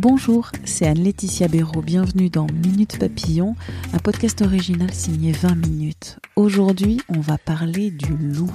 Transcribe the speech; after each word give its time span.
Bonjour, 0.00 0.52
c'est 0.64 0.86
Anne-Laetitia 0.86 1.48
Béraud. 1.48 1.82
Bienvenue 1.82 2.30
dans 2.30 2.46
Minute 2.46 3.00
Papillon, 3.00 3.56
un 3.92 3.98
podcast 3.98 4.42
original 4.42 4.94
signé 4.94 5.32
20 5.32 5.56
minutes. 5.56 6.20
Aujourd'hui, 6.36 7.00
on 7.08 7.18
va 7.18 7.36
parler 7.36 7.90
du 7.90 8.16
loup. 8.16 8.52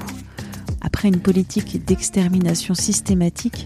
Après 0.79 1.09
une 1.09 1.19
politique 1.19 1.83
d'extermination 1.83 2.73
systématique, 2.75 3.65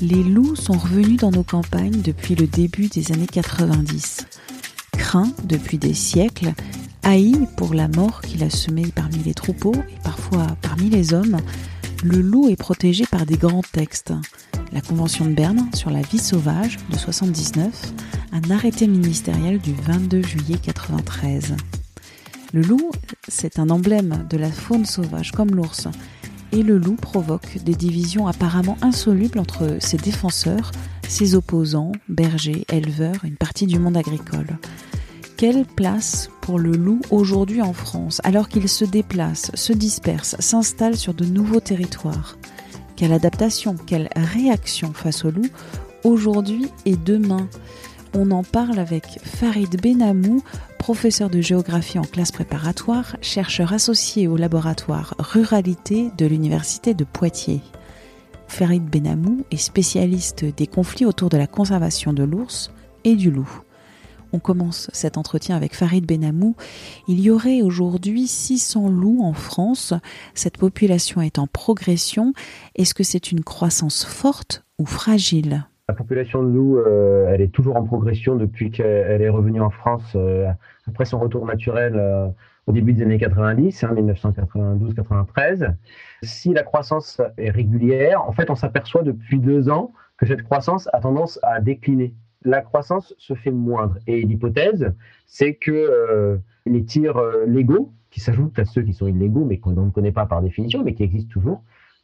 les 0.00 0.24
loups 0.24 0.56
sont 0.56 0.78
revenus 0.78 1.18
dans 1.18 1.30
nos 1.30 1.42
campagnes 1.42 2.00
depuis 2.00 2.34
le 2.34 2.46
début 2.46 2.88
des 2.88 3.12
années 3.12 3.26
90. 3.26 4.26
Craint 4.92 5.30
depuis 5.44 5.76
des 5.76 5.92
siècles, 5.92 6.54
haï 7.02 7.46
pour 7.58 7.74
la 7.74 7.88
mort 7.88 8.22
qu'il 8.22 8.42
a 8.42 8.48
semée 8.48 8.86
parmi 8.94 9.18
les 9.18 9.34
troupeaux 9.34 9.74
et 9.74 10.02
parfois 10.02 10.46
parmi 10.62 10.88
les 10.88 11.12
hommes, 11.12 11.42
le 12.02 12.22
loup 12.22 12.48
est 12.48 12.56
protégé 12.56 13.04
par 13.04 13.26
des 13.26 13.36
grands 13.36 13.60
textes 13.70 14.14
la 14.72 14.80
Convention 14.80 15.24
de 15.24 15.32
Berne 15.32 15.68
sur 15.74 15.90
la 15.90 16.02
vie 16.02 16.18
sauvage 16.18 16.78
de 16.90 16.98
79, 16.98 17.92
un 18.32 18.50
arrêté 18.50 18.86
ministériel 18.86 19.58
du 19.58 19.72
22 19.72 20.22
juillet 20.22 20.58
93. 20.60 21.56
Le 22.52 22.62
loup, 22.62 22.90
c'est 23.28 23.58
un 23.58 23.70
emblème 23.70 24.26
de 24.28 24.36
la 24.36 24.50
faune 24.50 24.84
sauvage 24.84 25.32
comme 25.32 25.50
l'ours, 25.50 25.88
et 26.52 26.62
le 26.62 26.78
loup 26.78 26.96
provoque 26.96 27.58
des 27.64 27.74
divisions 27.74 28.26
apparemment 28.26 28.78
insolubles 28.80 29.38
entre 29.38 29.76
ses 29.80 29.98
défenseurs, 29.98 30.72
ses 31.08 31.34
opposants, 31.34 31.92
bergers, 32.08 32.64
éleveurs, 32.72 33.24
une 33.24 33.36
partie 33.36 33.66
du 33.66 33.78
monde 33.78 33.96
agricole. 33.96 34.58
Quelle 35.36 35.66
place 35.66 36.30
pour 36.40 36.58
le 36.58 36.72
loup 36.72 37.00
aujourd'hui 37.10 37.62
en 37.62 37.72
France, 37.72 38.20
alors 38.24 38.48
qu'il 38.48 38.68
se 38.68 38.84
déplace, 38.84 39.50
se 39.54 39.72
disperse, 39.72 40.36
s'installe 40.40 40.96
sur 40.96 41.14
de 41.14 41.24
nouveaux 41.24 41.60
territoires? 41.60 42.36
Quelle 42.98 43.12
adaptation, 43.12 43.76
quelle 43.86 44.08
réaction 44.16 44.92
face 44.92 45.24
au 45.24 45.30
loup 45.30 45.48
aujourd'hui 46.02 46.66
et 46.84 46.96
demain 46.96 47.48
On 48.12 48.32
en 48.32 48.42
parle 48.42 48.80
avec 48.80 49.20
Farid 49.22 49.80
Benamou, 49.80 50.42
professeur 50.80 51.30
de 51.30 51.40
géographie 51.40 52.00
en 52.00 52.02
classe 52.02 52.32
préparatoire, 52.32 53.16
chercheur 53.22 53.72
associé 53.72 54.26
au 54.26 54.36
laboratoire 54.36 55.14
Ruralité 55.20 56.10
de 56.18 56.26
l'Université 56.26 56.92
de 56.92 57.04
Poitiers. 57.04 57.62
Farid 58.48 58.82
Benamou 58.82 59.44
est 59.52 59.58
spécialiste 59.58 60.44
des 60.44 60.66
conflits 60.66 61.06
autour 61.06 61.28
de 61.28 61.36
la 61.36 61.46
conservation 61.46 62.12
de 62.12 62.24
l'ours 62.24 62.72
et 63.04 63.14
du 63.14 63.30
loup. 63.30 63.62
On 64.32 64.38
commence 64.38 64.90
cet 64.92 65.16
entretien 65.16 65.56
avec 65.56 65.74
Farid 65.74 66.06
Benamou. 66.06 66.54
Il 67.06 67.20
y 67.20 67.30
aurait 67.30 67.62
aujourd'hui 67.62 68.26
600 68.26 68.90
loups 68.90 69.22
en 69.22 69.32
France. 69.32 69.94
Cette 70.34 70.58
population 70.58 71.22
est 71.22 71.38
en 71.38 71.46
progression. 71.46 72.32
Est-ce 72.74 72.94
que 72.94 73.04
c'est 73.04 73.32
une 73.32 73.42
croissance 73.42 74.04
forte 74.04 74.64
ou 74.78 74.86
fragile? 74.86 75.64
La 75.88 75.94
population 75.94 76.42
de 76.42 76.48
loups, 76.48 76.76
euh, 76.76 77.30
elle 77.30 77.40
est 77.40 77.48
toujours 77.48 77.76
en 77.76 77.84
progression 77.84 78.36
depuis 78.36 78.70
qu'elle 78.70 79.22
est 79.22 79.28
revenue 79.30 79.62
en 79.62 79.70
France 79.70 80.12
euh, 80.16 80.46
après 80.86 81.06
son 81.06 81.18
retour 81.18 81.46
naturel 81.46 81.94
euh, 81.96 82.28
au 82.66 82.72
début 82.72 82.92
des 82.92 83.02
années 83.02 83.18
90, 83.18 83.84
1992-93. 83.84 85.64
Hein, 85.64 85.76
si 86.22 86.52
la 86.52 86.62
croissance 86.62 87.22
est 87.38 87.48
régulière, 87.48 88.22
en 88.28 88.32
fait, 88.32 88.50
on 88.50 88.54
s'aperçoit 88.54 89.02
depuis 89.02 89.38
deux 89.38 89.70
ans 89.70 89.92
que 90.18 90.26
cette 90.26 90.42
croissance 90.42 90.90
a 90.92 91.00
tendance 91.00 91.40
à 91.42 91.62
décliner 91.62 92.12
la 92.44 92.60
croissance 92.60 93.14
se 93.18 93.34
fait 93.34 93.50
moindre. 93.50 93.96
Et 94.06 94.22
l'hypothèse, 94.22 94.94
c'est 95.26 95.54
que 95.54 95.70
euh, 95.70 96.38
les 96.66 96.84
tirs 96.84 97.16
euh, 97.16 97.44
légaux, 97.46 97.92
qui 98.10 98.20
s'ajoutent 98.20 98.58
à 98.58 98.64
ceux 98.64 98.82
qui 98.82 98.94
sont 98.94 99.06
illégaux, 99.06 99.44
mais 99.44 99.58
qu'on 99.58 99.72
ne 99.72 99.90
connaît 99.90 100.12
pas 100.12 100.26
par 100.26 100.40
définition, 100.42 100.82
mais 100.82 100.94
qui 100.94 101.02
existent 101.02 101.30
toujours, 101.30 101.62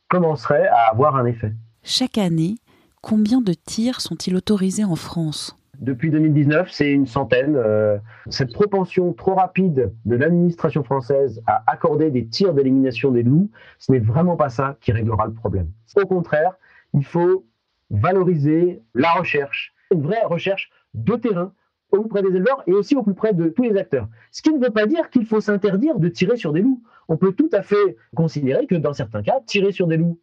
commenceraient 0.08 0.68
à 0.68 0.90
avoir 0.90 1.16
un 1.16 1.24
effet. 1.24 1.52
Chaque 1.82 2.18
année, 2.18 2.56
combien 3.00 3.40
de 3.40 3.54
tirs 3.54 4.00
sont-ils 4.00 4.36
autorisés 4.36 4.84
en 4.84 4.96
France? 4.96 5.56
Depuis 5.80 6.10
2019, 6.10 6.70
c'est 6.70 6.90
une 6.90 7.06
centaine. 7.06 7.56
Euh, 7.56 7.98
cette 8.28 8.52
propension 8.52 9.12
trop 9.12 9.34
rapide 9.34 9.92
de 10.04 10.16
l'administration 10.16 10.84
française 10.84 11.42
à 11.46 11.64
accorder 11.66 12.10
des 12.10 12.26
tirs 12.26 12.54
d'élimination 12.54 13.10
des 13.10 13.22
loups, 13.22 13.50
ce 13.78 13.92
n'est 13.92 13.98
vraiment 13.98 14.36
pas 14.36 14.50
ça 14.50 14.76
qui 14.80 14.92
réglera 14.92 15.26
le 15.26 15.32
problème. 15.32 15.68
Au 15.96 16.06
contraire, 16.06 16.52
il 16.92 17.04
faut 17.04 17.44
valoriser 17.90 18.82
la 18.94 19.12
recherche, 19.12 19.73
une 19.94 20.02
vraie 20.02 20.24
recherche 20.24 20.70
de 20.94 21.16
terrain 21.16 21.52
au 21.90 22.00
plus 22.00 22.08
près 22.08 22.22
des 22.22 22.36
éleveurs 22.36 22.62
et 22.66 22.72
aussi 22.72 22.96
au 22.96 23.02
plus 23.02 23.14
près 23.14 23.32
de 23.32 23.48
tous 23.48 23.62
les 23.62 23.76
acteurs. 23.76 24.08
Ce 24.30 24.42
qui 24.42 24.52
ne 24.52 24.58
veut 24.58 24.72
pas 24.72 24.86
dire 24.86 25.10
qu'il 25.10 25.26
faut 25.26 25.40
s'interdire 25.40 25.98
de 25.98 26.08
tirer 26.08 26.36
sur 26.36 26.52
des 26.52 26.60
loups. 26.60 26.82
On 27.08 27.16
peut 27.16 27.32
tout 27.32 27.50
à 27.52 27.62
fait 27.62 27.96
considérer 28.16 28.66
que 28.66 28.74
dans 28.74 28.92
certains 28.92 29.22
cas, 29.22 29.40
tirer 29.46 29.72
sur 29.72 29.86
des 29.86 29.96
loups, 29.96 30.18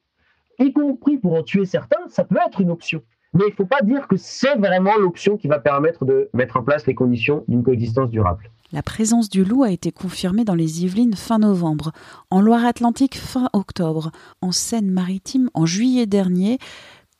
y 0.59 0.73
compris 0.73 1.17
pour 1.17 1.33
en 1.33 1.43
tuer 1.43 1.65
certains, 1.65 2.07
ça 2.07 2.23
peut 2.23 2.37
être 2.45 2.61
une 2.61 2.71
option. 2.71 3.01
Mais 3.33 3.45
il 3.47 3.51
ne 3.51 3.55
faut 3.55 3.65
pas 3.65 3.81
dire 3.81 4.07
que 4.07 4.17
c'est 4.17 4.55
vraiment 4.55 4.97
l'option 4.97 5.37
qui 5.37 5.47
va 5.47 5.59
permettre 5.59 6.03
de 6.03 6.29
mettre 6.33 6.57
en 6.57 6.63
place 6.63 6.85
les 6.85 6.95
conditions 6.95 7.45
d'une 7.47 7.63
coexistence 7.63 8.09
durable. 8.09 8.51
La 8.73 8.81
présence 8.81 9.29
du 9.29 9.43
loup 9.43 9.63
a 9.63 9.71
été 9.71 9.91
confirmée 9.91 10.43
dans 10.43 10.55
les 10.55 10.83
Yvelines 10.83 11.15
fin 11.15 11.39
novembre, 11.39 11.91
en 12.29 12.41
Loire-Atlantique 12.41 13.17
fin 13.17 13.49
octobre, 13.53 14.11
en 14.41 14.51
Seine-Maritime 14.51 15.49
en 15.53 15.65
juillet 15.65 16.05
dernier. 16.05 16.57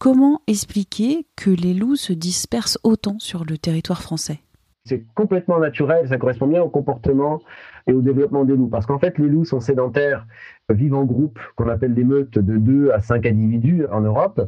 Comment 0.02 0.42
expliquer 0.48 1.28
que 1.36 1.52
les 1.52 1.76
loups 1.76 1.96
se 1.96 2.12
dispersent 2.12 2.80
autant 2.82 3.20
sur 3.20 3.46
le 3.46 3.60
territoire 3.60 4.02
français? 4.02 4.40
C'est 4.84 5.06
complètement 5.14 5.60
naturel, 5.60 6.08
ça 6.08 6.18
correspond 6.18 6.48
bien 6.48 6.64
au 6.64 6.70
comportement 6.70 7.40
et 7.86 7.94
au 7.94 8.02
développement 8.02 8.44
des 8.44 8.56
loups. 8.56 8.68
Parce 8.68 8.88
qu'en 8.88 8.98
fait, 8.98 9.20
les 9.20 9.28
loups 9.28 9.46
sont 9.46 9.60
sédentaires, 9.60 10.26
vivent 10.72 10.96
en 10.96 11.06
groupe, 11.06 11.38
qu'on 11.56 11.70
appelle 11.70 11.94
des 11.94 12.04
meutes 12.04 12.40
de 12.40 12.58
2 12.58 12.90
à 12.90 13.00
5 13.00 13.28
individus 13.28 13.86
en 13.92 14.02
Europe. 14.02 14.42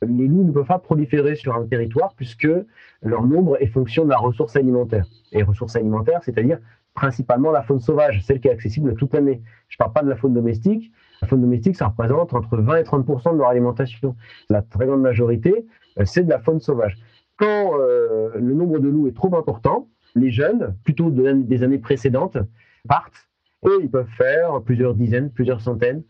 Les 0.00 0.28
loups 0.28 0.44
ne 0.44 0.52
peuvent 0.52 0.64
pas 0.64 0.78
proliférer 0.78 1.34
sur 1.34 1.56
un 1.56 1.66
territoire 1.66 2.14
puisque 2.14 2.46
leur 3.02 3.26
nombre 3.26 3.60
est 3.60 3.66
fonction 3.66 4.04
de 4.04 4.10
la 4.10 4.18
ressource 4.18 4.54
alimentaire. 4.54 5.06
Et 5.32 5.42
ressource 5.42 5.74
alimentaire, 5.74 6.20
c'est-à-dire 6.22 6.60
principalement 6.94 7.50
la 7.50 7.62
faune 7.62 7.80
sauvage, 7.80 8.22
celle 8.24 8.40
qui 8.40 8.48
est 8.48 8.52
accessible 8.52 8.94
toute 8.94 9.14
l'année. 9.14 9.42
Je 9.68 9.76
ne 9.76 9.78
parle 9.78 9.92
pas 9.92 10.02
de 10.02 10.08
la 10.08 10.16
faune 10.16 10.34
domestique. 10.34 10.92
La 11.22 11.28
faune 11.28 11.42
domestique, 11.42 11.76
ça 11.76 11.88
représente 11.88 12.34
entre 12.34 12.56
20 12.56 12.76
et 12.76 12.82
30% 12.82 13.32
de 13.32 13.38
leur 13.38 13.48
alimentation. 13.48 14.16
La 14.48 14.62
très 14.62 14.86
grande 14.86 15.02
majorité, 15.02 15.66
euh, 15.98 16.04
c'est 16.04 16.24
de 16.24 16.30
la 16.30 16.38
faune 16.38 16.60
sauvage. 16.60 16.96
Quand 17.36 17.72
euh, 17.78 18.30
le 18.34 18.54
nombre 18.54 18.78
de 18.78 18.88
loups 18.88 19.08
est 19.08 19.16
trop 19.16 19.34
important, 19.36 19.88
les 20.14 20.30
jeunes, 20.30 20.74
plutôt 20.84 21.10
des 21.10 21.62
années 21.62 21.78
précédentes, 21.78 22.38
partent 22.88 23.28
et 23.66 23.82
ils 23.82 23.90
peuvent 23.90 24.08
faire 24.16 24.60
plusieurs 24.62 24.94
dizaines, 24.94 25.30
plusieurs 25.30 25.60
centaines, 25.60 26.02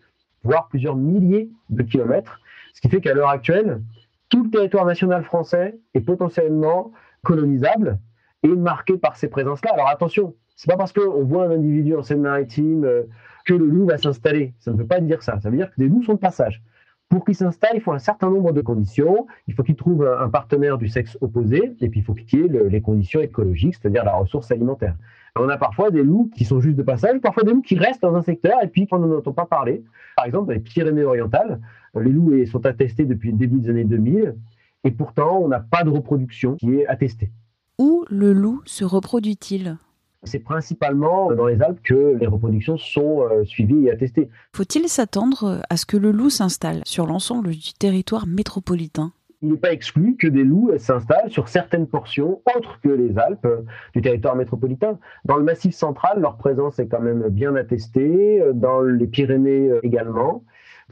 voire 0.42 0.68
plusieurs 0.68 0.97
milliers 0.97 1.50
de 1.68 1.82
kilomètres. 1.82 2.41
Ce 2.74 2.80
qui 2.80 2.88
fait 2.88 3.00
qu'à 3.00 3.14
l'heure 3.14 3.28
actuelle, 3.28 3.82
tout 4.28 4.44
le 4.44 4.50
territoire 4.50 4.86
national 4.86 5.24
français 5.24 5.78
est 5.94 6.00
potentiellement 6.00 6.92
colonisable 7.22 7.98
et 8.43 8.49
marqué 8.49 8.97
par 8.97 9.17
ces 9.17 9.28
présences-là. 9.28 9.73
Alors 9.75 9.89
attention, 9.89 10.34
c'est 10.56 10.71
pas 10.71 10.77
parce 10.77 10.93
qu'on 10.93 11.25
voit 11.25 11.47
un 11.47 11.53
individu 11.53 11.95
en 11.95 12.03
Seine-Maritime 12.03 12.84
euh, 12.84 13.03
que 13.47 13.55
le 13.55 13.67
loup 13.67 13.87
va 13.87 13.99
s'installer. 13.99 14.55
Ça 14.59 14.73
ne 14.73 14.77
veut 14.77 14.87
pas 14.87 15.01
dire 15.01 15.23
ça. 15.23 15.41
Ça 15.41 15.51
veut 15.51 15.56
dire 15.56 15.71
que 15.71 15.77
des 15.78 15.89
loups 15.89 16.03
sont 16.03 16.15
de 16.15 16.19
passage. 16.19 16.62
Pour 17.09 17.25
qu'il 17.25 17.34
s'installe, 17.34 17.72
il 17.75 17.81
faut 17.81 17.92
un 17.92 17.98
certain 17.98 18.31
nombre 18.31 18.53
de 18.53 18.60
conditions. 18.60 19.27
Il 19.48 19.54
faut 19.54 19.65
qu'il 19.65 19.75
trouve 19.75 20.07
un 20.07 20.28
partenaire 20.28 20.78
du 20.78 20.87
sexe 20.87 21.19
opposé, 21.21 21.75
et 21.81 21.89
puis 21.89 22.01
il 22.01 22.03
faut 22.04 22.15
qu'il 22.15 22.39
y 22.39 22.45
ait 22.45 22.69
les 22.69 22.81
conditions 22.81 23.21
écologiques, 23.21 23.75
c'est-à-dire 23.75 24.04
la 24.04 24.13
ressource 24.13 24.53
alimentaire. 24.53 24.95
On 25.34 25.48
a 25.48 25.57
parfois 25.57 25.91
des 25.91 26.04
loups 26.04 26.31
qui 26.36 26.45
sont 26.45 26.60
juste 26.60 26.77
de 26.77 26.84
passage, 26.84 27.19
parfois 27.21 27.43
des 27.43 27.53
loups 27.53 27.63
qui 27.63 27.77
restent 27.77 28.03
dans 28.03 28.15
un 28.15 28.22
secteur 28.22 28.63
et 28.63 28.69
puis 28.69 28.86
qu'on 28.86 29.01
n'en 29.01 29.16
entend 29.16 29.33
pas 29.33 29.47
parler. 29.47 29.83
Par 30.16 30.27
exemple, 30.27 30.48
dans 30.48 30.53
les 30.53 30.60
Pyrénées-Orientales, 30.60 31.60
les 31.97 32.10
loups 32.10 32.47
sont 32.47 32.65
attestés 32.65 33.07
depuis 33.07 33.33
le 33.33 33.39
début 33.39 33.59
des 33.59 33.71
années 33.71 33.84
2000, 33.84 34.36
et 34.84 34.91
pourtant 34.93 35.41
on 35.41 35.48
n'a 35.48 35.60
pas 35.60 35.83
de 35.83 35.91
reproduction 35.91 36.54
qui 36.57 36.77
est 36.77 36.86
attestée. 36.86 37.31
Où 37.80 38.04
le 38.10 38.34
loup 38.34 38.60
se 38.66 38.84
reproduit-il? 38.84 39.78
C'est 40.24 40.41
principalement 40.41 41.32
dans 41.32 41.47
les 41.47 41.62
Alpes 41.62 41.80
que 41.82 42.15
les 42.21 42.27
reproductions 42.27 42.77
sont 42.77 43.22
euh, 43.22 43.42
suivies 43.47 43.86
et 43.86 43.91
attestées. 43.91 44.28
Faut-il 44.54 44.86
s'attendre 44.86 45.62
à 45.71 45.78
ce 45.78 45.86
que 45.86 45.97
le 45.97 46.10
loup 46.10 46.28
s'installe 46.28 46.82
sur 46.84 47.06
l'ensemble 47.06 47.53
du 47.53 47.72
territoire 47.72 48.27
métropolitain? 48.27 49.15
Il 49.41 49.48
n'est 49.48 49.56
pas 49.56 49.72
exclu 49.72 50.16
que 50.16 50.27
des 50.27 50.44
loups 50.44 50.77
s'installent 50.77 51.30
sur 51.30 51.48
certaines 51.48 51.86
portions 51.86 52.42
autres 52.54 52.78
que 52.82 52.91
les 52.91 53.16
Alpes 53.16 53.47
euh, 53.47 53.62
du 53.94 54.03
territoire 54.03 54.36
métropolitain. 54.36 54.98
Dans 55.24 55.38
le 55.38 55.44
Massif 55.44 55.74
central, 55.74 56.21
leur 56.21 56.36
présence 56.36 56.78
est 56.78 56.86
quand 56.86 57.00
même 57.00 57.30
bien 57.30 57.56
attestée, 57.56 58.42
euh, 58.42 58.53
dans 58.53 58.83
les 58.83 59.06
Pyrénées 59.06 59.71
également. 59.83 60.44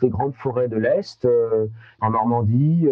Les 0.03 0.09
grandes 0.09 0.35
forêts 0.35 0.69
de 0.69 0.77
l'Est, 0.77 1.27
en 2.01 2.11
Normandie. 2.11 2.89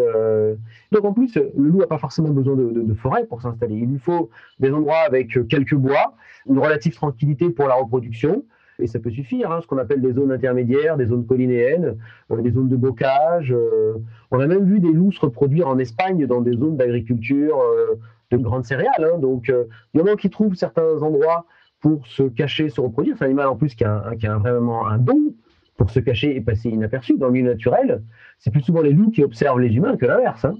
Donc 0.92 1.04
en 1.04 1.12
plus, 1.12 1.34
le 1.36 1.68
loup 1.68 1.78
n'a 1.78 1.86
pas 1.86 1.98
forcément 1.98 2.30
besoin 2.30 2.54
de, 2.54 2.70
de 2.70 2.94
forêt 2.94 3.24
pour 3.26 3.42
s'installer. 3.42 3.74
Il 3.74 3.90
lui 3.90 3.98
faut 3.98 4.30
des 4.58 4.72
endroits 4.72 5.04
avec 5.06 5.38
quelques 5.48 5.74
bois, 5.74 6.14
une 6.48 6.58
relative 6.58 6.94
tranquillité 6.94 7.50
pour 7.50 7.68
la 7.68 7.74
reproduction, 7.74 8.44
et 8.78 8.86
ça 8.86 8.98
peut 8.98 9.10
suffire, 9.10 9.50
hein, 9.50 9.60
ce 9.62 9.66
qu'on 9.66 9.78
appelle 9.78 10.02
des 10.02 10.12
zones 10.12 10.32
intermédiaires, 10.32 10.96
des 10.96 11.06
zones 11.06 11.26
collinéennes, 11.26 11.96
euh, 12.30 12.42
des 12.42 12.50
zones 12.50 12.68
de 12.68 12.76
bocage. 12.76 13.52
Euh. 13.52 13.94
on 14.30 14.40
a 14.40 14.46
même 14.46 14.64
vu 14.64 14.80
des 14.80 14.92
loups 14.92 15.12
se 15.12 15.20
reproduire 15.20 15.68
en 15.68 15.78
Espagne 15.78 16.26
dans 16.26 16.42
des 16.42 16.52
zones 16.52 16.76
d'agriculture 16.76 17.58
euh, 17.58 17.94
de 18.30 18.36
grandes 18.36 18.64
céréales. 18.64 18.90
Hein. 18.98 19.18
donc, 19.18 19.52
il 19.94 20.00
y 20.00 20.02
en 20.02 20.06
a 20.06 20.16
qui 20.16 20.30
trouvent 20.30 20.54
certains 20.54 21.02
endroits 21.02 21.46
pour 21.80 22.06
se 22.06 22.24
cacher, 22.24 22.68
se 22.68 22.80
reproduire. 22.80 23.16
C'est 23.18 23.24
un 23.24 23.28
animal 23.28 23.48
en 23.48 23.56
plus 23.56 23.74
qui 23.74 23.84
a, 23.84 24.12
qui 24.18 24.26
a 24.26 24.36
vraiment 24.36 24.86
un 24.86 24.98
don 24.98 25.32
pour 25.76 25.90
se 25.90 26.00
cacher 26.00 26.36
et 26.36 26.40
passer 26.40 26.68
inaperçu 26.68 27.16
dans 27.18 27.26
le 27.26 27.32
milieu 27.32 27.50
naturel. 27.50 28.02
C'est 28.38 28.50
plus 28.50 28.62
souvent 28.62 28.82
les 28.82 28.92
loups 28.92 29.10
qui 29.10 29.22
observent 29.22 29.60
les 29.60 29.74
humains 29.74 29.96
que 29.96 30.06
l'inverse. 30.06 30.44
Hein. 30.44 30.54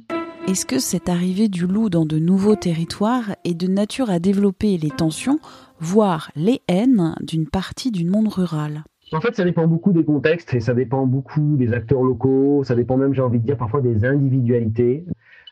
Est-ce 0.48 0.64
que 0.64 0.78
cette 0.78 1.08
arrivée 1.08 1.48
du 1.48 1.66
loup 1.66 1.90
dans 1.90 2.06
de 2.06 2.18
nouveaux 2.18 2.54
territoires 2.54 3.34
est 3.44 3.54
de 3.54 3.66
nature 3.66 4.10
à 4.10 4.20
développer 4.20 4.76
les 4.78 4.90
tensions, 4.90 5.40
voire 5.80 6.30
les 6.36 6.60
haines 6.68 7.16
d'une 7.20 7.48
partie 7.48 7.90
du 7.90 8.04
monde 8.04 8.28
rural? 8.28 8.84
En 9.12 9.20
fait, 9.20 9.34
ça 9.34 9.44
dépend 9.44 9.66
beaucoup 9.66 9.92
des 9.92 10.04
contextes 10.04 10.54
et 10.54 10.60
ça 10.60 10.74
dépend 10.74 11.06
beaucoup 11.06 11.56
des 11.56 11.72
acteurs 11.72 12.02
locaux, 12.02 12.62
ça 12.64 12.74
dépend 12.74 12.96
même, 12.96 13.12
j'ai 13.12 13.22
envie 13.22 13.38
de 13.38 13.44
dire, 13.44 13.56
parfois 13.56 13.80
des 13.80 14.04
individualités. 14.04 15.04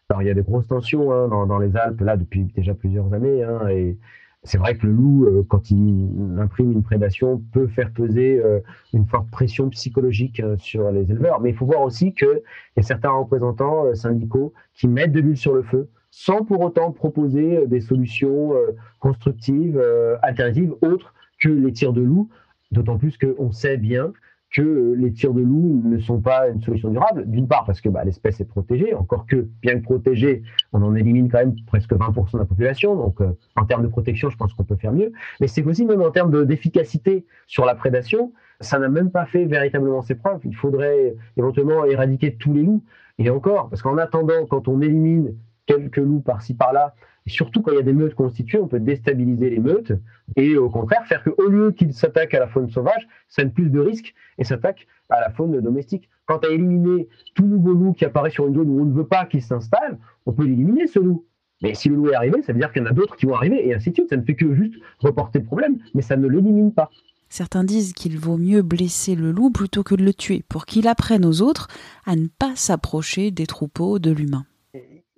Alors, 0.08 0.22
il 0.22 0.26
y 0.26 0.31
a 0.31 0.34
des 0.34 0.43
grosses 0.43 0.69
tensions 0.69 1.12
hein, 1.12 1.28
dans, 1.28 1.58
les 1.58 1.76
Alpes, 1.76 2.00
là, 2.00 2.16
depuis 2.16 2.44
déjà 2.55 2.75
plusieurs 2.75 3.12
années, 3.14 3.43
hein, 3.43 3.66
et 3.69 3.96
c'est 4.44 4.58
vrai 4.58 4.76
que 4.76 4.87
le 4.87 4.93
loup, 4.93 5.25
euh, 5.25 5.43
quand 5.49 5.70
il 5.70 6.38
imprime 6.38 6.70
une 6.70 6.82
prédation, 6.82 7.43
peut 7.52 7.67
faire 7.67 7.91
peser 7.91 8.41
euh, 8.44 8.61
une 8.93 9.06
forte 9.06 9.31
pression 9.31 9.70
psychologique 9.70 10.41
euh, 10.41 10.56
sur 10.58 10.91
les 10.91 11.11
éleveurs. 11.11 11.41
Mais 11.41 11.50
il 11.50 11.56
faut 11.56 11.64
voir 11.64 11.81
aussi 11.81 12.12
qu'il 12.12 12.43
y 12.76 12.81
a 12.81 12.82
certains 12.82 13.11
représentants 13.11 13.94
syndicaux 13.94 14.52
qui 14.75 14.87
mettent 14.87 15.12
de 15.12 15.20
l'huile 15.20 15.37
sur 15.37 15.55
le 15.55 15.62
feu 15.62 15.88
sans 16.11 16.44
pour 16.44 16.61
autant 16.61 16.93
proposer 16.93 17.67
des 17.67 17.81
solutions 17.81 18.52
constructives, 19.00 19.82
alternatives, 20.23 20.73
autres 20.81 21.12
que 21.40 21.49
les 21.49 21.73
tirs 21.73 21.93
de 21.93 22.02
loup. 22.02 22.29
D'autant 22.70 22.99
plus 22.99 23.19
qu'on 23.19 23.50
sait 23.50 23.79
bien 23.79 24.12
que 24.54 24.94
les 24.96 25.12
tirs 25.12 25.34
de 25.34 25.42
loup 25.42 25.82
ne 25.84 25.98
sont 25.98 26.20
pas 26.20 26.48
une 26.48 26.62
solution 26.62 26.88
durable. 26.88 27.24
D'une 27.26 27.48
part 27.48 27.64
parce 27.64 27.80
que 27.80 27.88
bah, 27.88 28.04
l'espèce 28.04 28.40
est 28.40 28.44
protégée, 28.44 28.94
encore 28.94 29.26
que 29.26 29.48
bien 29.60 29.78
que 29.80 29.82
protégée, 29.82 30.42
on 30.72 30.80
en 30.82 30.94
élimine 30.94 31.28
quand 31.28 31.38
même 31.38 31.56
presque 31.66 31.92
20% 31.92 32.34
de 32.34 32.38
la 32.38 32.44
population. 32.44 32.94
Donc 32.94 33.20
euh, 33.20 33.32
en 33.56 33.64
termes 33.64 33.82
de 33.82 33.88
protection, 33.88 34.30
je 34.30 34.36
pense 34.36 34.54
qu'on 34.54 34.62
peut 34.62 34.76
faire 34.76 34.92
mieux. 34.92 35.12
Mais 35.40 35.48
c'est 35.48 35.64
aussi 35.64 35.84
même 35.84 36.02
en 36.02 36.10
termes 36.10 36.46
d'efficacité 36.46 37.26
sur 37.48 37.64
la 37.64 37.74
prédation, 37.74 38.32
ça 38.60 38.78
n'a 38.78 38.88
même 38.88 39.10
pas 39.10 39.26
fait 39.26 39.44
véritablement 39.44 40.02
ses 40.02 40.14
preuves. 40.14 40.40
Il 40.44 40.54
faudrait 40.54 41.16
éventuellement 41.36 41.84
éradiquer 41.84 42.36
tous 42.36 42.54
les 42.54 42.62
loups. 42.62 42.84
Et 43.18 43.30
encore, 43.30 43.68
parce 43.68 43.82
qu'en 43.82 43.98
attendant, 43.98 44.46
quand 44.48 44.68
on 44.68 44.80
élimine 44.80 45.34
quelques 45.66 45.96
loups 45.96 46.20
par-ci 46.20 46.55
par-là, 46.55 46.94
surtout 47.26 47.62
quand 47.62 47.72
il 47.72 47.76
y 47.76 47.81
a 47.81 47.82
des 47.82 47.93
meutes 47.93 48.14
constituées, 48.14 48.58
on 48.58 48.69
peut 48.69 48.81
déstabiliser 48.81 49.50
les 49.50 49.58
meutes 49.58 49.93
et 50.37 50.56
au 50.56 50.69
contraire 50.69 51.06
faire 51.06 51.22
qu'au 51.22 51.49
lieu 51.49 51.72
qu'ils 51.72 51.94
s'attaquent 51.94 52.34
à 52.34 52.40
la 52.40 52.49
faune 52.49 52.70
sauvage, 52.70 53.08
ça 53.28 53.43
prennent 53.43 53.52
plus 53.52 53.70
de 53.70 53.81
risques 53.81 54.14
et 54.38 54.44
s'attaquent 54.44 54.87
à 55.11 55.20
la 55.20 55.31
faune 55.31 55.61
domestique. 55.61 56.08
Quant 56.26 56.38
à 56.38 56.49
éliminer 56.49 57.08
tout 57.34 57.44
nouveau 57.44 57.72
loup 57.72 57.93
qui 57.93 58.05
apparaît 58.05 58.31
sur 58.31 58.46
une 58.46 58.55
zone 58.55 58.69
où 58.69 58.81
on 58.81 58.84
ne 58.84 58.94
veut 58.94 59.06
pas 59.06 59.26
qu'il 59.26 59.43
s'installe, 59.43 59.99
on 60.26 60.32
peut 60.32 60.44
l'éliminer 60.44 60.87
ce 60.87 60.99
loup. 60.99 61.25
Mais 61.62 61.75
si 61.75 61.88
le 61.88 61.96
loup 61.96 62.08
est 62.08 62.14
arrivé, 62.14 62.43
ça 62.43 62.52
veut 62.52 62.58
dire 62.58 62.72
qu'il 62.72 62.82
y 62.82 62.84
en 62.84 62.88
a 62.88 62.93
d'autres 62.93 63.16
qui 63.16 63.26
vont 63.26 63.34
arriver 63.34 63.66
et 63.66 63.75
ainsi 63.75 63.90
de 63.90 63.94
suite. 63.94 64.11
Ça 64.11 64.16
ne 64.16 64.22
fait 64.22 64.34
que 64.34 64.55
juste 64.55 64.75
reporter 64.99 65.38
le 65.38 65.44
problème, 65.44 65.78
mais 65.94 66.02
ça 66.02 66.16
ne 66.16 66.26
l'élimine 66.26 66.72
pas. 66.72 66.90
Certains 67.28 67.64
disent 67.64 67.93
qu'il 67.94 68.19
vaut 68.19 68.37
mieux 68.37 68.62
blesser 68.62 69.14
le 69.14 69.32
loup 69.32 69.50
plutôt 69.50 69.82
que 69.82 69.94
de 69.94 70.05
le 70.05 70.14
tuer, 70.14 70.44
pour 70.49 70.66
qu'il 70.66 70.87
apprenne 70.87 71.25
aux 71.25 71.43
autres 71.43 71.69
à 72.06 72.16
ne 72.16 72.26
pas 72.26 72.52
s'approcher 72.55 73.31
des 73.31 73.46
troupeaux 73.46 73.99
de 73.99 74.11
l'humain. 74.11 74.44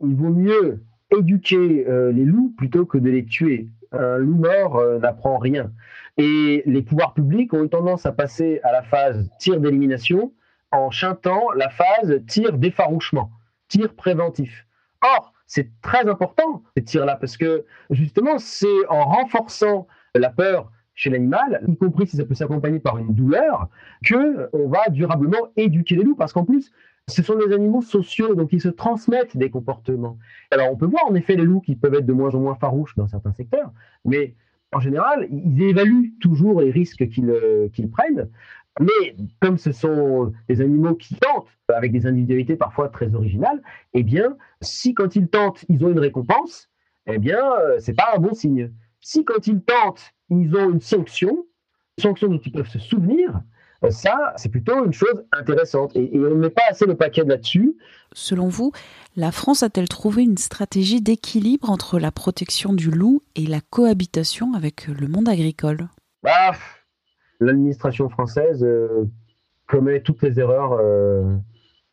Il 0.09 0.15
vaut 0.15 0.33
mieux 0.33 0.83
éduquer 1.17 1.87
euh, 1.89 2.13
les 2.13 2.25
loups 2.25 2.55
plutôt 2.57 2.87
que 2.87 2.99
de 2.99 3.11
les 3.11 3.25
tuer. 3.25 3.69
Un 3.93 4.19
loup 4.19 4.37
mort 4.37 4.77
euh, 4.77 4.99
n'apprend 4.99 5.39
rien. 5.39 5.73
Et 6.17 6.63
les 6.67 6.83
pouvoirs 6.83 7.15
publics 7.15 7.53
ont 7.53 7.65
eu 7.65 7.69
tendance 7.69 8.07
à 8.07 8.13
passer 8.13 8.61
à 8.63 8.73
la 8.73 8.83
phase 8.83 9.29
tir 9.39 9.61
d'élimination 9.61 10.33
en 10.73 10.91
chantant 10.91 11.51
la 11.55 11.69
phase 11.71 12.21
tir 12.27 12.53
d'effarouchement, 12.53 13.31
tir 13.69 13.95
préventif. 13.95 14.67
Or, 15.03 15.33
c'est 15.47 15.71
très 15.83 16.09
important 16.09 16.63
ces 16.77 16.85
tirs-là 16.85 17.17
parce 17.17 17.37
que 17.37 17.65
justement, 17.91 18.39
c'est 18.39 18.87
en 18.89 19.05
renforçant 19.05 19.87
la 20.15 20.31
peur 20.31 20.71
chez 20.95 21.11
l'animal, 21.11 21.63
y 21.69 21.77
compris 21.77 22.07
si 22.07 22.17
ça 22.17 22.25
peut 22.25 22.35
s'accompagner 22.35 22.79
par 22.81 22.97
une 22.97 23.15
douleur, 23.15 23.69
que 24.05 24.49
on 24.55 24.69
va 24.69 24.89
durablement 24.89 25.53
éduquer 25.57 25.97
les 25.97 26.05
loups. 26.05 26.17
Parce 26.17 26.33
qu'en 26.33 26.45
plus, 26.45 26.73
ce 27.09 27.23
sont 27.23 27.37
des 27.37 27.55
animaux 27.55 27.83
sociaux, 27.83 28.35
donc 28.35 28.53
ils 28.53 28.61
se 28.61 28.69
transmettent 28.69 29.37
des 29.37 29.51
comportements. 29.51 30.19
Alors 30.51 30.73
on 30.73 30.77
peut 30.77 30.87
voir 30.87 31.07
en 31.07 31.15
effet 31.15 31.37
les 31.37 31.45
loups 31.45 31.61
qui 31.61 31.77
peuvent 31.77 31.95
être 31.95 32.07
de 32.07 32.13
moins 32.13 32.35
en 32.35 32.41
moins 32.41 32.57
farouches 32.57 32.97
dans 32.97 33.07
certains 33.07 33.33
secteurs, 33.33 33.73
mais 34.05 34.35
en 34.73 34.81
général, 34.81 35.29
ils 35.31 35.63
évaluent 35.63 36.13
toujours 36.21 36.61
les 36.61 36.71
risques 36.71 37.09
qu'ils 37.09 37.31
euh, 37.31 37.69
prennent. 37.93 38.29
Mais 38.81 39.17
comme 39.41 39.57
ce 39.57 39.73
sont 39.73 40.33
des 40.49 40.61
animaux 40.61 40.97
qui 40.97 41.15
tentent, 41.15 41.49
avec 41.69 41.93
des 41.93 42.07
individualités 42.07 42.57
parfois 42.57 42.89
très 42.89 43.15
originales, 43.15 43.63
eh 43.95 44.03
bien, 44.03 44.37
si 44.61 44.93
quand 44.93 45.17
ils 45.17 45.29
tentent, 45.29 45.65
ils 45.69 45.85
ont 45.85 45.91
une 45.91 45.99
récompense, 45.99 46.69
eh 47.07 47.19
bien, 47.19 47.41
euh, 47.61 47.77
c'est 47.79 47.95
pas 47.95 48.13
un 48.15 48.19
bon 48.19 48.35
signe. 48.35 48.73
Si 49.01 49.25
quand 49.25 49.47
ils 49.47 49.63
tentent, 49.63 50.13
ils 50.29 50.55
ont 50.57 50.71
une 50.71 50.81
sanction, 50.81 51.47
sanction 51.99 52.29
dont 52.29 52.39
ils 52.39 52.53
peuvent 52.53 52.69
se 52.69 52.79
souvenir, 52.79 53.41
ça, 53.91 54.33
c'est 54.37 54.49
plutôt 54.49 54.85
une 54.85 54.93
chose 54.93 55.25
intéressante. 55.33 55.95
Et, 55.97 56.11
on 56.15 56.19
ne 56.19 56.35
met 56.35 56.51
pas 56.51 56.63
assez 56.69 56.87
le 56.87 56.97
paquet 56.97 57.25
là-dessus. 57.25 57.77
Selon 58.13 58.49
vous, 58.49 58.73
la 59.17 59.33
France 59.33 59.63
a-t-elle 59.63 59.89
trouvé 59.89 60.23
une 60.23 60.39
stratégie 60.39 61.01
d'équilibre 61.01 61.71
entre 61.71 61.99
la 61.99 62.11
protection 62.11 62.73
du 62.73 62.91
loup 62.91 63.23
et 63.35 63.47
la 63.47 63.61
cohabitation 63.61 64.55
avec 64.55 64.87
le 64.87 65.07
monde 65.09 65.29
agricole? 65.29 65.89
Bah, 66.23 66.53
L'administration 67.41 68.09
française 68.09 68.65
euh, 68.65 69.05
commet 69.67 70.01
toutes 70.01 70.23
les 70.23 70.41
erreurs 70.41 70.73
euh, 70.73 71.37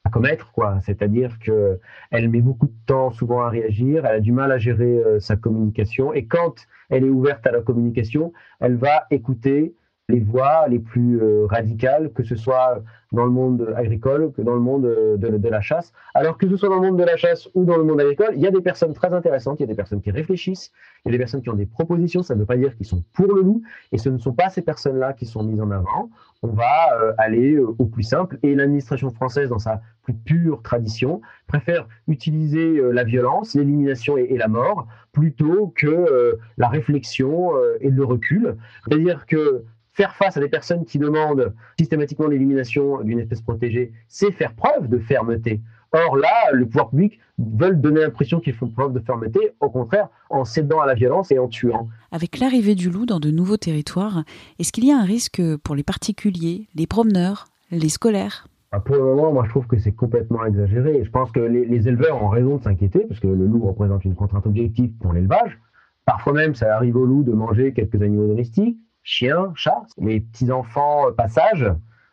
à 0.05 0.09
commettre, 0.09 0.51
quoi. 0.53 0.79
C'est-à-dire 0.85 1.37
qu'elle 1.39 2.29
met 2.29 2.41
beaucoup 2.41 2.67
de 2.67 2.85
temps 2.85 3.11
souvent 3.11 3.41
à 3.41 3.49
réagir, 3.49 4.05
elle 4.05 4.15
a 4.15 4.19
du 4.21 4.31
mal 4.31 4.51
à 4.51 4.57
gérer 4.57 5.01
sa 5.19 5.35
communication, 5.35 6.13
et 6.13 6.25
quand 6.25 6.65
elle 6.89 7.05
est 7.05 7.09
ouverte 7.09 7.45
à 7.47 7.51
la 7.51 7.61
communication, 7.61 8.31
elle 8.59 8.75
va 8.75 9.05
écouter 9.11 9.75
les 10.09 10.19
voies 10.19 10.67
les 10.67 10.79
plus 10.79 11.21
euh, 11.21 11.45
radicales, 11.45 12.11
que 12.11 12.23
ce 12.23 12.35
soit 12.35 12.81
dans 13.13 13.25
le 13.25 13.31
monde 13.31 13.73
agricole 13.77 14.33
que 14.33 14.41
dans 14.41 14.55
le 14.55 14.59
monde 14.59 14.85
euh, 14.85 15.17
de, 15.17 15.49
la 15.49 15.61
chasse. 15.61 15.93
Alors 16.13 16.37
que 16.37 16.49
ce 16.49 16.57
soit 16.57 16.67
dans 16.67 16.79
le 16.79 16.89
monde 16.89 16.99
de 16.99 17.03
la 17.03 17.15
chasse 17.15 17.47
ou 17.53 17.63
dans 17.63 17.77
le 17.77 17.83
monde 17.83 18.01
agricole, 18.01 18.31
il 18.35 18.41
y 18.41 18.47
a 18.47 18.51
des 18.51 18.61
personnes 18.61 18.93
très 18.93 19.13
intéressantes, 19.13 19.59
il 19.59 19.63
y 19.63 19.65
a 19.65 19.67
des 19.67 19.75
personnes 19.75 20.01
qui 20.01 20.11
réfléchissent, 20.11 20.71
il 21.05 21.09
y 21.09 21.11
a 21.11 21.11
des 21.13 21.19
personnes 21.19 21.41
qui 21.41 21.49
ont 21.49 21.55
des 21.55 21.65
propositions, 21.65 22.21
ça 22.21 22.33
ne 22.33 22.39
veut 22.39 22.45
pas 22.45 22.57
dire 22.57 22.75
qu'ils 22.75 22.85
sont 22.85 23.03
pour 23.13 23.33
le 23.33 23.43
loup, 23.43 23.61
et 23.91 23.97
ce 23.97 24.09
ne 24.09 24.17
sont 24.17 24.33
pas 24.33 24.49
ces 24.49 24.61
personnes-là 24.61 25.13
qui 25.13 25.25
sont 25.25 25.43
mises 25.43 25.61
en 25.61 25.71
avant. 25.71 26.09
On 26.41 26.49
va 26.49 26.99
euh, 26.99 27.13
aller 27.17 27.57
au 27.59 27.85
plus 27.85 28.03
simple, 28.03 28.39
et 28.43 28.55
l'administration 28.55 29.09
française, 29.11 29.49
dans 29.49 29.59
sa 29.59 29.81
plus 30.01 30.15
pure 30.15 30.61
tradition, 30.63 31.21
préfère 31.47 31.87
utiliser 32.09 32.81
la 32.91 33.05
violence, 33.05 33.55
l'élimination 33.55 34.17
et, 34.17 34.35
la 34.37 34.49
mort, 34.49 34.85
plutôt 35.13 35.71
que 35.77 36.37
la 36.57 36.67
réflexion 36.67 37.51
et 37.79 37.89
le 37.89 38.03
recul. 38.03 38.57
C'est-à-dire 38.83 39.25
que 39.25 39.63
faire 39.93 40.15
face 40.15 40.37
à 40.37 40.39
des 40.39 40.49
personnes 40.49 40.85
qui 40.85 40.99
demandent 40.99 41.53
systématiquement 41.77 42.27
l'élimination 42.27 43.01
d'une 43.01 43.19
espèce 43.19 43.41
protégée, 43.41 43.91
c'est 44.07 44.31
faire 44.31 44.53
preuve 44.53 44.89
de 44.89 44.99
fermeté. 44.99 45.61
Or 45.91 46.17
là, 46.17 46.51
les 46.53 46.65
pouvoirs 46.65 46.89
publics 46.89 47.19
veulent 47.37 47.79
donner 47.79 48.01
l'impression 48.01 48.39
qu'ils 48.39 48.55
font 48.55 48.67
preuve 48.67 48.93
de 48.93 48.99
fermeté, 48.99 49.51
au 49.59 49.69
contraire, 49.69 50.09
en 50.31 50.43
cédant 50.43 50.79
à 50.79 50.87
la 50.87 50.95
violence 50.95 51.31
et 51.31 51.37
en 51.37 51.47
tuant. 51.47 51.87
Avec 52.11 52.39
l'arrivée 52.39 52.73
du 52.73 52.89
loup 52.89 53.05
dans 53.05 53.19
de 53.19 53.29
nouveaux 53.29 53.57
territoires, 53.57 54.23
est-ce 54.57 54.71
qu'il 54.71 54.85
y 54.85 54.91
a 54.91 54.97
un 54.97 55.05
risque 55.05 55.41
pour 55.57 55.75
les 55.75 55.83
particuliers, 55.83 56.67
les 56.73 56.87
promeneurs, 56.87 57.45
les 57.69 57.89
scolaires? 57.89 58.47
Ah, 58.71 58.79
pour 58.79 58.95
le 58.95 59.03
moment, 59.03 59.31
moi, 59.31 59.43
je 59.45 59.51
trouve 59.51 59.67
que 59.67 59.77
c'est 59.77 59.91
complètement 59.91 60.43
exagéré. 60.45 61.03
Je 61.05 61.11
pense 61.11 61.31
que 61.31 61.39
les, 61.39 61.63
les 61.63 61.87
éleveurs 61.87 62.23
ont 62.23 62.29
raison 62.29 62.57
de 62.57 62.63
s'inquiéter, 62.63 63.05
parce 63.07 63.19
que 63.19 63.27
le 63.27 63.45
loup 63.45 63.63
représente 63.63 64.03
une 64.03 64.15
contrainte 64.15 64.47
objective 64.47 64.91
pour 64.99 65.13
l'élevage. 65.13 65.59
Parfois 66.05 66.33
même, 66.33 66.55
ça 66.55 66.75
arrive 66.75 66.95
au 66.97 67.05
loup 67.05 67.21
de 67.21 67.33
manger 67.33 67.71
quelques 67.71 68.01
animaux 68.01 68.25
domestiques 68.25 68.79
chiens, 69.03 69.51
chats, 69.55 69.85
les 69.97 70.21
petits-enfants, 70.21 71.09
euh, 71.09 71.11
passage. 71.11 71.71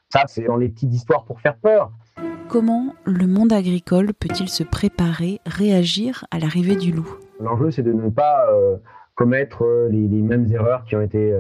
Ça, 0.09 0.25
c'est 0.27 0.45
dans 0.45 0.57
les 0.57 0.69
petites 0.69 0.93
histoires 0.93 1.25
pour 1.25 1.41
faire 1.41 1.57
peur. 1.57 1.93
Comment 2.49 2.95
le 3.05 3.27
monde 3.27 3.53
agricole 3.53 4.13
peut-il 4.13 4.49
se 4.49 4.65
préparer, 4.65 5.41
réagir 5.47 6.27
à 6.33 6.41
l'arrivée 6.41 6.75
du 6.75 6.91
loup? 6.91 7.09
L'enjeu, 7.41 7.71
c'est 7.71 7.85
de 7.85 7.93
ne 7.93 8.11
pas 8.11 8.51
euh, 8.51 8.77
commettre 9.15 9.65
euh, 9.65 9.89
les, 9.89 10.09
mêmes 10.09 10.53
erreurs 10.53 10.85
qui 10.85 10.97
ont 10.97 11.01
été 11.01 11.33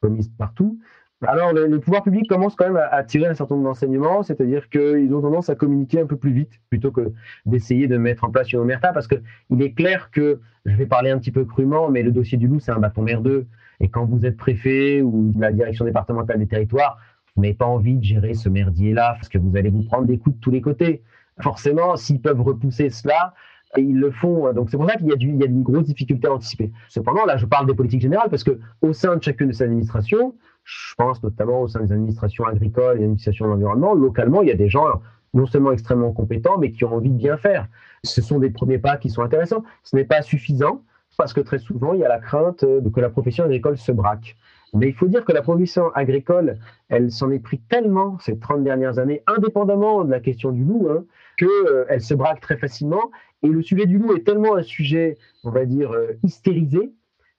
commises 0.00 0.30
partout. 0.36 0.78
Alors, 1.24 1.52
les, 1.52 1.78
pouvoirs 1.78 2.02
publics 2.02 2.28
commencent 2.28 2.56
quand 2.56 2.66
même 2.66 2.82
à, 2.90 3.02
tirer 3.02 3.26
un 3.26 3.34
certain 3.34 3.54
nombre 3.54 3.68
d'enseignements, 3.68 4.22
c'est-à-dire 4.22 4.68
qu'ils 4.68 5.14
ont 5.14 5.22
tendance 5.22 5.48
à 5.48 5.54
communiquer 5.54 6.00
un 6.00 6.06
peu 6.06 6.16
plus 6.16 6.32
vite 6.32 6.52
plutôt 6.68 6.90
que 6.90 7.12
d'essayer 7.46 7.86
de 7.86 7.96
mettre 7.96 8.24
en 8.24 8.30
place 8.30 8.52
une 8.52 8.58
omerta, 8.58 8.92
parce 8.92 9.06
qu'il 9.08 9.62
est 9.62 9.72
clair 9.72 10.10
que, 10.10 10.40
je 10.66 10.76
vais 10.76 10.84
parler 10.84 11.10
un 11.10 11.18
petit 11.18 11.30
peu 11.30 11.44
crûment, 11.44 11.88
mais 11.88 12.02
le 12.02 12.12
dossier 12.12 12.36
du 12.36 12.48
loup, 12.48 12.60
c'est 12.60 12.72
un 12.72 12.80
bâton 12.80 13.02
merdeux. 13.02 13.46
Et 13.80 13.88
quand 13.88 14.04
vous 14.06 14.24
êtes 14.24 14.36
préfet 14.36 15.02
ou 15.02 15.32
la 15.38 15.52
direction 15.52 15.84
départementale 15.84 16.38
des 16.38 16.46
territoires, 16.46 16.98
Vous 17.36 17.42
n'avez 17.42 17.54
pas 17.54 17.66
envie 17.66 17.96
de 17.96 18.04
gérer 18.04 18.34
ce 18.34 18.48
merdier-là 18.48 19.14
parce 19.14 19.28
que 19.28 19.38
vous 19.38 19.54
allez 19.56 19.68
vous 19.68 19.82
prendre 19.82 20.06
des 20.06 20.18
coups 20.18 20.36
de 20.36 20.40
tous 20.40 20.50
les 20.50 20.62
côtés. 20.62 21.02
Forcément, 21.42 21.96
s'ils 21.96 22.20
peuvent 22.20 22.40
repousser 22.40 22.88
cela, 22.88 23.34
ils 23.76 23.98
le 23.98 24.10
font. 24.10 24.50
Donc 24.54 24.70
c'est 24.70 24.78
pour 24.78 24.88
ça 24.88 24.96
qu'il 24.96 25.08
y 25.08 25.12
a 25.12 25.46
une 25.46 25.62
grosse 25.62 25.84
difficulté 25.84 26.28
à 26.28 26.32
anticiper. 26.32 26.72
Cependant, 26.88 27.26
là, 27.26 27.36
je 27.36 27.44
parle 27.44 27.66
des 27.66 27.74
politiques 27.74 28.00
générales 28.00 28.30
parce 28.30 28.42
que 28.44 28.58
au 28.80 28.94
sein 28.94 29.16
de 29.16 29.22
chacune 29.22 29.48
de 29.48 29.52
ces 29.52 29.64
administrations, 29.64 30.34
je 30.64 30.94
pense 30.96 31.22
notamment 31.22 31.60
au 31.60 31.68
sein 31.68 31.80
des 31.80 31.92
administrations 31.92 32.44
agricoles 32.44 32.96
et 32.96 32.98
des 33.00 33.04
administrations 33.04 33.44
de 33.44 33.50
l'environnement, 33.50 33.92
localement, 33.92 34.40
il 34.40 34.48
y 34.48 34.52
a 34.52 34.56
des 34.56 34.70
gens 34.70 34.86
non 35.34 35.44
seulement 35.44 35.72
extrêmement 35.72 36.12
compétents, 36.12 36.56
mais 36.58 36.70
qui 36.72 36.86
ont 36.86 36.94
envie 36.94 37.10
de 37.10 37.18
bien 37.18 37.36
faire. 37.36 37.68
Ce 38.02 38.22
sont 38.22 38.38
des 38.38 38.48
premiers 38.48 38.78
pas 38.78 38.96
qui 38.96 39.10
sont 39.10 39.22
intéressants. 39.22 39.62
Ce 39.82 39.94
n'est 39.94 40.04
pas 40.04 40.22
suffisant 40.22 40.82
parce 41.16 41.32
que 41.32 41.40
très 41.40 41.58
souvent, 41.58 41.94
il 41.94 42.00
y 42.00 42.04
a 42.04 42.08
la 42.08 42.18
crainte 42.18 42.60
que 42.60 43.00
la 43.00 43.10
profession 43.10 43.44
agricole 43.44 43.78
se 43.78 43.92
braque. 43.92 44.36
Mais 44.74 44.88
il 44.88 44.94
faut 44.94 45.06
dire 45.06 45.24
que 45.24 45.32
la 45.32 45.42
profession 45.42 45.90
agricole, 45.94 46.58
elle 46.88 47.10
s'en 47.10 47.30
est 47.30 47.38
pris 47.38 47.60
tellement 47.60 48.18
ces 48.18 48.38
30 48.38 48.64
dernières 48.64 48.98
années, 48.98 49.22
indépendamment 49.26 50.04
de 50.04 50.10
la 50.10 50.20
question 50.20 50.52
du 50.52 50.64
loup, 50.64 50.88
hein, 50.90 51.04
qu'elle 51.38 51.48
euh, 51.68 51.98
se 51.98 52.14
braque 52.14 52.40
très 52.40 52.56
facilement. 52.56 53.10
Et 53.42 53.48
le 53.48 53.62
sujet 53.62 53.86
du 53.86 53.98
loup 53.98 54.14
est 54.14 54.24
tellement 54.24 54.56
un 54.56 54.62
sujet, 54.62 55.16
on 55.44 55.50
va 55.50 55.64
dire, 55.64 55.92
euh, 55.92 56.18
hystérisé, 56.22 56.92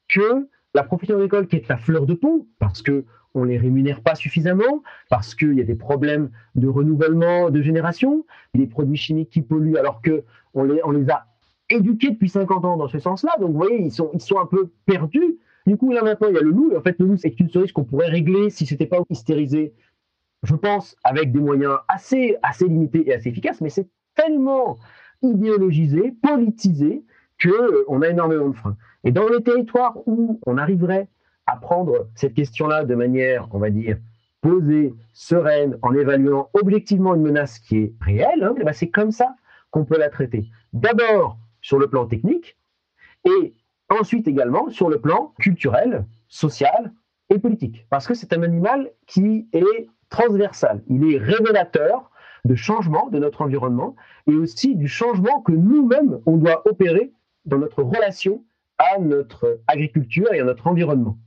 que 0.08 0.48
la 0.74 0.84
profession 0.84 1.16
agricole, 1.16 1.48
qui 1.48 1.58
est 1.58 1.68
la 1.68 1.78
fleur 1.78 2.06
de 2.06 2.14
peau, 2.14 2.48
parce 2.60 2.82
que 2.82 3.06
on 3.34 3.44
les 3.44 3.58
rémunère 3.58 4.02
pas 4.02 4.16
suffisamment, 4.16 4.82
parce 5.10 5.36
qu'il 5.36 5.54
y 5.54 5.62
a 5.62 5.64
des 5.64 5.76
problèmes 5.76 6.32
de 6.56 6.68
renouvellement 6.68 7.52
de 7.52 7.62
génération, 7.62 8.26
des 8.56 8.66
produits 8.66 8.98
chimiques 8.98 9.30
qui 9.30 9.42
polluent, 9.42 9.78
alors 9.78 10.02
que 10.02 10.24
on 10.54 10.64
les, 10.64 10.80
on 10.84 10.92
les 10.92 11.10
a 11.10 11.28
éduqués 11.70 12.12
depuis 12.12 12.30
50 12.30 12.66
ans 12.66 12.78
dans 12.78 12.88
ce 12.88 13.00
sens-là. 13.00 13.32
Donc, 13.40 13.52
vous 13.52 13.58
voyez, 13.58 13.82
ils 13.82 13.92
sont, 13.92 14.10
ils 14.14 14.22
sont 14.22 14.40
un 14.40 14.46
peu 14.46 14.70
perdus 14.86 15.38
du 15.68 15.76
coup, 15.76 15.92
là 15.92 16.02
maintenant, 16.02 16.30
il 16.30 16.36
y 16.36 16.38
a 16.38 16.42
le 16.42 16.50
loup. 16.52 16.74
En 16.78 16.82
fait, 16.82 16.96
le 16.98 17.08
loup, 17.08 17.18
c'est 17.18 17.38
une 17.42 17.50
cerise 17.50 17.74
qu'on 17.74 17.84
pourrait 17.84 18.08
régler 18.08 18.50
si 18.50 18.66
c'était 18.66 18.86
pas 18.86 19.00
hystérisé, 19.10 19.74
je 20.44 20.56
pense, 20.56 20.96
avec 21.04 21.34
des 21.34 21.42
moyens 21.42 21.76
assez, 21.90 22.38
assez 22.42 22.66
limités 22.66 23.10
et 23.10 23.14
assez 23.14 23.28
efficaces. 23.28 23.60
Mais 23.60 23.70
c'est 23.70 23.90
tellement 24.16 24.78
idéologisé, 25.22 26.14
politisé, 26.24 27.04
qu'on 27.44 28.02
euh, 28.02 28.02
a 28.02 28.08
énormément 28.08 28.48
de 28.48 28.56
freins. 28.56 28.78
Et 29.04 29.12
dans 29.12 29.28
les 29.28 29.44
territoires 29.44 29.98
où 30.06 30.40
on 30.46 30.58
arriverait 30.58 31.10
à 31.48 31.58
prendre 31.58 32.08
cette 32.16 32.34
question-là 32.34 32.86
de 32.86 32.96
manière, 32.96 33.50
on 33.52 33.60
va 33.60 33.70
dire, 33.70 33.98
posée, 34.40 34.94
sereine, 35.12 35.78
en 35.82 35.94
évaluant 35.94 36.50
objectivement 36.54 37.14
une 37.14 37.24
menace 37.24 37.60
qui 37.60 37.78
est 37.78 37.94
réelle, 38.00 38.44
hein, 38.44 38.56
ben 38.64 38.72
c'est 38.72 38.90
comme 38.90 39.12
ça 39.12 39.36
qu'on 39.72 39.84
peut 39.84 39.98
la 39.98 40.10
traiter. 40.10 40.46
D'abord 40.72 41.38
sur 41.68 41.80
le 41.80 41.90
plan 41.90 42.06
technique, 42.08 42.58
et 43.26 43.54
Ensuite 43.90 44.28
également 44.28 44.70
sur 44.70 44.90
le 44.90 45.00
plan 45.00 45.34
culturel, 45.40 46.06
social 46.28 46.92
et 47.30 47.40
politique. 47.40 47.86
Parce 47.90 48.06
que 48.06 48.14
c'est 48.14 48.34
un 48.34 48.44
animal 48.44 48.92
qui 49.06 49.48
est 49.54 49.88
transversal. 50.10 50.84
Il 50.88 51.14
est 51.14 51.18
révélateur 51.18 52.12
de 52.44 52.56
changement 52.56 53.08
de 53.10 53.20
notre 53.20 53.42
environnement 53.42 53.96
et 54.28 54.36
aussi 54.36 54.76
du 54.76 54.88
changement 54.88 55.42
que 55.42 55.54
nous-mêmes, 55.54 56.20
on 56.26 56.38
doit 56.38 56.68
opérer 56.68 57.14
dans 57.46 57.58
notre 57.58 57.82
relation 57.82 58.44
à 58.78 59.00
notre 59.00 59.62
agriculture 59.68 60.32
et 60.34 60.42
à 60.42 60.44
notre 60.44 60.68
environnement. 60.68 61.18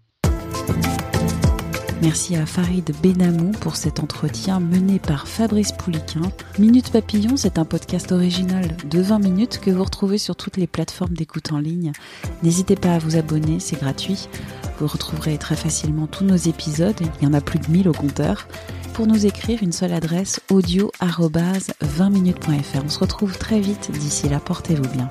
Merci 2.03 2.35
à 2.35 2.47
Farid 2.47 2.93
Benamou 3.03 3.51
pour 3.53 3.77
cet 3.77 4.01
entretien 4.01 4.59
mené 4.59 4.99
par 4.99 5.29
Fabrice 5.29 5.73
Pouliquin. 5.73 6.23
Minute 6.59 6.91
Papillon, 6.91 7.37
c'est 7.37 7.59
un 7.59 7.67
podcast 7.67 8.11
original 8.11 8.75
de 8.89 9.03
20 9.03 9.19
minutes 9.19 9.61
que 9.61 9.71
vous 9.71 9.85
retrouvez 9.85 10.17
sur 10.17 10.35
toutes 10.35 10.57
les 10.57 10.67
plateformes 10.67 11.13
d'écoute 11.13 11.53
en 11.53 11.59
ligne. 11.59 11.93
N'hésitez 12.43 12.75
pas 12.75 12.95
à 12.95 12.99
vous 12.99 13.17
abonner, 13.17 13.61
c'est 13.61 13.79
gratuit. 13.79 14.29
Vous 14.79 14.87
retrouverez 14.87 15.37
très 15.37 15.57
facilement 15.57 16.07
tous 16.07 16.25
nos 16.25 16.37
épisodes, 16.37 17.01
il 17.21 17.25
y 17.25 17.29
en 17.29 17.35
a 17.35 17.43
plus 17.43 17.59
de 17.59 17.71
1000 17.71 17.89
au 17.89 17.93
compteur. 17.93 18.49
Pour 18.95 19.07
nous 19.07 19.27
écrire, 19.27 19.63
une 19.63 19.73
seule 19.73 19.93
adresse 19.93 20.41
audio 20.51 20.91
20minutes.fr. 21.03 22.85
On 22.85 22.89
se 22.89 22.99
retrouve 22.99 23.37
très 23.37 23.61
vite, 23.61 23.91
d'ici 23.93 24.29
là, 24.29 24.41
portez-vous 24.41 24.89
bien. 24.89 25.11